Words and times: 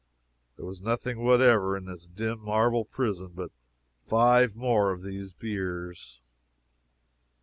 There 0.55 0.65
was 0.65 0.81
nothing 0.81 1.19
whatever 1.19 1.77
in 1.77 1.85
this 1.85 2.07
dim 2.07 2.39
marble 2.39 2.85
prison 2.85 3.33
but 3.35 3.51
five 4.07 4.55
more 4.55 4.89
of 4.91 5.03
these 5.03 5.31
biers. 5.31 6.19